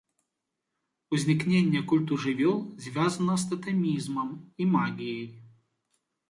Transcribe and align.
Узнікненне 1.17 1.81
культу 1.91 2.17
жывёл 2.23 2.57
звязана 2.87 3.37
з 3.43 3.53
татэмізмам 3.53 4.33
і 4.65 4.69
магіяй. 4.79 5.29